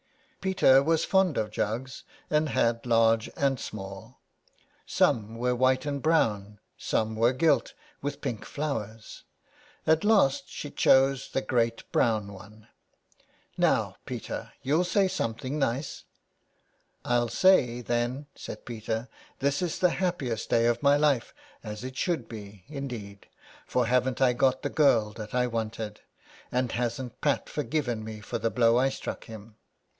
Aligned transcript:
Peter 0.41 0.81
was 0.81 1.05
fond 1.05 1.37
of 1.37 1.51
jugs, 1.51 2.03
and 2.31 2.49
had 2.49 2.83
large 2.87 3.29
and 3.37 3.59
small; 3.59 4.17
some 4.87 5.35
were 5.35 5.53
white 5.55 5.85
and 5.85 6.01
brown, 6.01 6.41
and 6.43 6.59
some 6.75 7.15
were 7.15 7.31
gilt, 7.31 7.75
with 8.01 8.21
pink 8.21 8.43
flowers. 8.43 9.23
At 9.85 10.03
last 10.03 10.49
she 10.49 10.71
chose 10.71 11.29
the 11.29 11.43
great 11.43 11.83
brown 11.91 12.33
one." 12.33 12.67
Now, 13.57 13.97
Peter, 14.07 14.53
you'll 14.63 14.83
say 14.85 15.07
something 15.07 15.59
nice.'' 15.59 16.05
''I'll 17.05 17.29
say, 17.29 17.81
then," 17.81 18.25
said 18.33 18.65
Peter, 18.65 19.07
"this 19.37 19.61
is 19.61 19.77
the 19.77 19.91
happiest 20.01 20.49
day 20.49 20.65
of 20.65 20.81
my 20.81 20.97
life, 20.97 21.35
as 21.63 21.83
it 21.83 21.95
should 21.95 22.27
be, 22.27 22.63
indeed; 22.67 23.27
for 23.67 23.85
haven't 23.85 24.19
I 24.19 24.33
got 24.33 24.63
the 24.63 24.73
girl 24.73 25.13
that 25.13 25.35
I 25.35 25.45
wanted, 25.45 26.01
and 26.51 26.71
hasn't 26.71 27.21
Pat 27.21 27.47
forgiven 27.47 28.03
me 28.03 28.19
for 28.21 28.39
the 28.39 28.49
blow 28.49 28.79
I 28.79 28.89
struck 28.89 29.25
him 29.25 29.57